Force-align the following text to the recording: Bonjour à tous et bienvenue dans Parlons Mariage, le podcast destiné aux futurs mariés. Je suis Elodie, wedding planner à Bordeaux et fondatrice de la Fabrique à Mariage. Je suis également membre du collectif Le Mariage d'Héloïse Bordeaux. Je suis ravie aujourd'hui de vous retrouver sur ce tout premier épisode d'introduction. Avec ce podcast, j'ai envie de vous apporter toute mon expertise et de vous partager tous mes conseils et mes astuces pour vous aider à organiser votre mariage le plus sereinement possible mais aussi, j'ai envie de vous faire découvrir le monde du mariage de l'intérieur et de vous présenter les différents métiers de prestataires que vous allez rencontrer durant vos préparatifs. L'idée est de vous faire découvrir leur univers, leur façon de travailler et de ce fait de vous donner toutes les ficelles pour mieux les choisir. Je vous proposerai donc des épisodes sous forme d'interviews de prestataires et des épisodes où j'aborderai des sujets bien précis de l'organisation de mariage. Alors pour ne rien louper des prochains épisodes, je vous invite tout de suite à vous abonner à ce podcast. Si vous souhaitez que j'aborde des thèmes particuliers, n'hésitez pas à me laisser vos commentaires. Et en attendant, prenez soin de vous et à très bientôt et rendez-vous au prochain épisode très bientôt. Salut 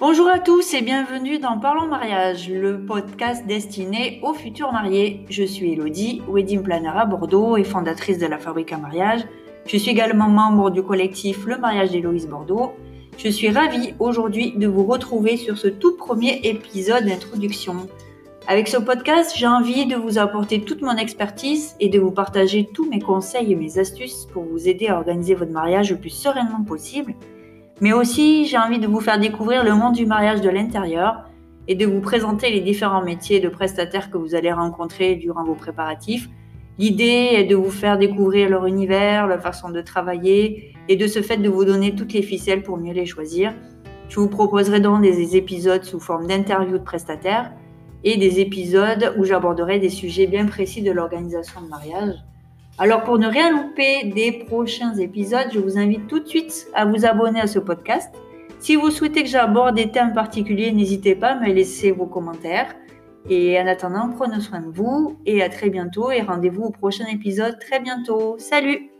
Bonjour 0.00 0.28
à 0.28 0.38
tous 0.38 0.74
et 0.74 0.80
bienvenue 0.80 1.40
dans 1.40 1.58
Parlons 1.58 1.88
Mariage, 1.88 2.48
le 2.48 2.84
podcast 2.84 3.44
destiné 3.48 4.20
aux 4.22 4.32
futurs 4.32 4.70
mariés. 4.70 5.26
Je 5.28 5.42
suis 5.42 5.72
Elodie, 5.72 6.22
wedding 6.28 6.62
planner 6.62 6.92
à 6.94 7.04
Bordeaux 7.04 7.56
et 7.56 7.64
fondatrice 7.64 8.18
de 8.18 8.26
la 8.26 8.38
Fabrique 8.38 8.72
à 8.72 8.76
Mariage. 8.76 9.22
Je 9.66 9.76
suis 9.76 9.90
également 9.90 10.28
membre 10.28 10.70
du 10.70 10.84
collectif 10.84 11.46
Le 11.46 11.58
Mariage 11.58 11.90
d'Héloïse 11.90 12.28
Bordeaux. 12.28 12.74
Je 13.18 13.28
suis 13.28 13.50
ravie 13.50 13.94
aujourd'hui 13.98 14.52
de 14.56 14.68
vous 14.68 14.84
retrouver 14.84 15.36
sur 15.36 15.58
ce 15.58 15.66
tout 15.66 15.96
premier 15.96 16.42
épisode 16.44 17.04
d'introduction. 17.04 17.88
Avec 18.46 18.68
ce 18.68 18.76
podcast, 18.76 19.32
j'ai 19.36 19.48
envie 19.48 19.86
de 19.86 19.96
vous 19.96 20.18
apporter 20.18 20.60
toute 20.60 20.80
mon 20.80 20.96
expertise 20.96 21.74
et 21.80 21.88
de 21.88 21.98
vous 21.98 22.12
partager 22.12 22.68
tous 22.72 22.88
mes 22.88 23.00
conseils 23.00 23.50
et 23.50 23.56
mes 23.56 23.80
astuces 23.80 24.28
pour 24.32 24.44
vous 24.44 24.68
aider 24.68 24.86
à 24.86 24.96
organiser 24.96 25.34
votre 25.34 25.50
mariage 25.50 25.90
le 25.90 25.98
plus 25.98 26.10
sereinement 26.10 26.62
possible 26.62 27.14
mais 27.80 27.92
aussi, 27.92 28.46
j'ai 28.46 28.58
envie 28.58 28.78
de 28.78 28.86
vous 28.86 29.00
faire 29.00 29.18
découvrir 29.18 29.64
le 29.64 29.74
monde 29.74 29.94
du 29.94 30.06
mariage 30.06 30.40
de 30.40 30.50
l'intérieur 30.50 31.28
et 31.68 31.74
de 31.74 31.86
vous 31.86 32.00
présenter 32.00 32.50
les 32.50 32.60
différents 32.60 33.02
métiers 33.02 33.40
de 33.40 33.48
prestataires 33.48 34.10
que 34.10 34.18
vous 34.18 34.34
allez 34.34 34.52
rencontrer 34.52 35.16
durant 35.16 35.44
vos 35.44 35.54
préparatifs. 35.54 36.28
L'idée 36.78 37.30
est 37.32 37.44
de 37.44 37.56
vous 37.56 37.70
faire 37.70 37.98
découvrir 37.98 38.48
leur 38.48 38.66
univers, 38.66 39.26
leur 39.26 39.40
façon 39.40 39.68
de 39.70 39.80
travailler 39.80 40.74
et 40.88 40.96
de 40.96 41.06
ce 41.06 41.22
fait 41.22 41.36
de 41.36 41.48
vous 41.48 41.64
donner 41.64 41.94
toutes 41.94 42.12
les 42.12 42.22
ficelles 42.22 42.62
pour 42.62 42.78
mieux 42.78 42.94
les 42.94 43.06
choisir. 43.06 43.52
Je 44.08 44.18
vous 44.20 44.28
proposerai 44.28 44.80
donc 44.80 45.02
des 45.02 45.36
épisodes 45.36 45.84
sous 45.84 46.00
forme 46.00 46.26
d'interviews 46.26 46.78
de 46.78 46.82
prestataires 46.84 47.52
et 48.04 48.16
des 48.16 48.40
épisodes 48.40 49.14
où 49.18 49.24
j'aborderai 49.24 49.78
des 49.78 49.90
sujets 49.90 50.26
bien 50.26 50.46
précis 50.46 50.82
de 50.82 50.92
l'organisation 50.92 51.60
de 51.60 51.68
mariage. 51.68 52.14
Alors 52.80 53.02
pour 53.02 53.18
ne 53.18 53.26
rien 53.26 53.50
louper 53.50 54.04
des 54.04 54.44
prochains 54.46 54.94
épisodes, 54.94 55.48
je 55.52 55.58
vous 55.58 55.78
invite 55.78 56.06
tout 56.06 56.20
de 56.20 56.28
suite 56.28 56.68
à 56.74 56.84
vous 56.84 57.04
abonner 57.04 57.40
à 57.40 57.48
ce 57.48 57.58
podcast. 57.58 58.14
Si 58.60 58.76
vous 58.76 58.90
souhaitez 58.90 59.24
que 59.24 59.28
j'aborde 59.28 59.74
des 59.74 59.90
thèmes 59.90 60.12
particuliers, 60.12 60.70
n'hésitez 60.70 61.16
pas 61.16 61.30
à 61.30 61.40
me 61.40 61.52
laisser 61.52 61.90
vos 61.90 62.06
commentaires. 62.06 62.74
Et 63.28 63.60
en 63.60 63.66
attendant, 63.66 64.10
prenez 64.16 64.40
soin 64.40 64.60
de 64.60 64.70
vous 64.70 65.18
et 65.26 65.42
à 65.42 65.48
très 65.48 65.70
bientôt 65.70 66.10
et 66.12 66.22
rendez-vous 66.22 66.62
au 66.62 66.70
prochain 66.70 67.06
épisode 67.06 67.58
très 67.58 67.80
bientôt. 67.80 68.36
Salut 68.38 68.97